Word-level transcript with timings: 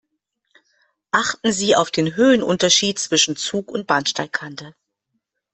Achten 1.11 1.51
Sie 1.51 1.75
auf 1.75 1.91
den 1.91 2.15
Höhenunterschied 2.15 2.97
zwischen 2.97 3.35
Zug 3.35 3.69
und 3.69 3.85
Bahnsteigkante. 3.85 4.73